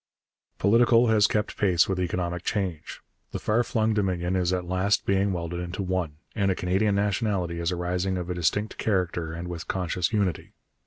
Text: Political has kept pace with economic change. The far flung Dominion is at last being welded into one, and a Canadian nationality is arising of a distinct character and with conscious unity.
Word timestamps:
Political 0.57 1.09
has 1.09 1.27
kept 1.27 1.57
pace 1.57 1.87
with 1.87 1.99
economic 1.99 2.41
change. 2.41 3.01
The 3.33 3.37
far 3.37 3.63
flung 3.63 3.93
Dominion 3.93 4.35
is 4.35 4.51
at 4.51 4.65
last 4.65 5.05
being 5.05 5.31
welded 5.31 5.59
into 5.59 5.83
one, 5.83 6.15
and 6.33 6.49
a 6.49 6.55
Canadian 6.55 6.95
nationality 6.95 7.59
is 7.59 7.71
arising 7.71 8.17
of 8.17 8.27
a 8.27 8.33
distinct 8.33 8.79
character 8.79 9.31
and 9.31 9.47
with 9.47 9.67
conscious 9.67 10.11
unity. 10.11 10.53